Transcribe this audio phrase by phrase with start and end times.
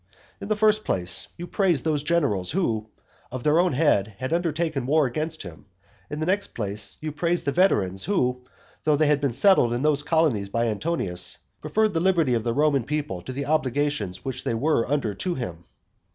[0.41, 2.87] In the first place, you praised those generals who,
[3.31, 5.67] of their own head, had undertaken war against him,
[6.09, 8.41] in the next place, you praised the veterans who,
[8.83, 12.51] though they had been settled in those colonies by Antonius, preferred the liberty of the
[12.51, 15.65] Roman people to the obligations which they were under to him.